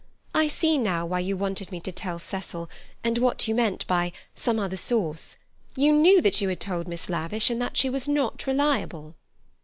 [0.33, 2.67] "I see now why you wanted me to tell Cecil,
[3.03, 5.37] and what you meant by 'some other source.'
[5.75, 9.13] You knew that you had told Miss Lavish, and that she was not reliable."